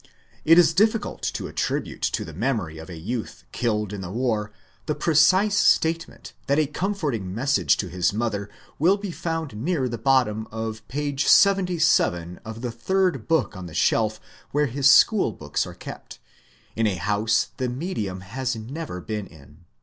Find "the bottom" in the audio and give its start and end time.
9.87-10.47